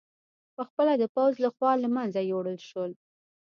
[0.55, 2.91] په خپله د پوځ له خوا له منځه یووړل شول